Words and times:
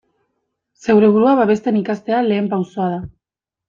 Zeure 0.85 1.11
burua 1.19 1.35
babesten 1.43 1.79
ikastea 1.85 2.25
lehen 2.33 2.53
pausoa 2.57 2.93
da. 2.99 3.03